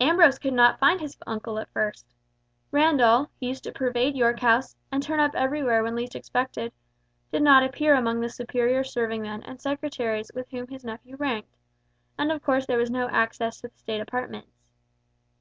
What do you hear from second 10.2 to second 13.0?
with whom his nephew ranked, and of course there was